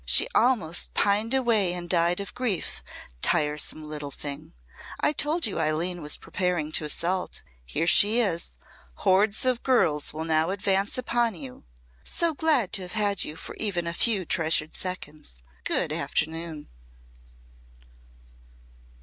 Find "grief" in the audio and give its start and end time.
2.33-2.81